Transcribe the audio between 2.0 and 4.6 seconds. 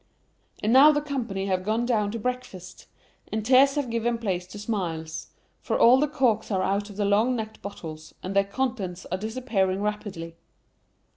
to breakfast, and tears have given place to